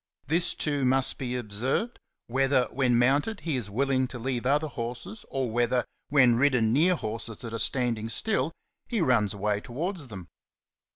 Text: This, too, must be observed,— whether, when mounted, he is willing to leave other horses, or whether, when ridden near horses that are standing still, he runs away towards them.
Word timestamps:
This, 0.25 0.55
too, 0.55 0.83
must 0.83 1.19
be 1.19 1.35
observed,— 1.35 1.99
whether, 2.25 2.63
when 2.71 2.97
mounted, 2.97 3.41
he 3.41 3.55
is 3.55 3.69
willing 3.69 4.07
to 4.07 4.17
leave 4.17 4.47
other 4.47 4.67
horses, 4.69 5.25
or 5.29 5.51
whether, 5.51 5.85
when 6.09 6.37
ridden 6.37 6.73
near 6.73 6.95
horses 6.95 7.37
that 7.37 7.53
are 7.53 7.59
standing 7.59 8.09
still, 8.09 8.51
he 8.87 8.99
runs 8.99 9.35
away 9.35 9.61
towards 9.61 10.07
them. 10.07 10.27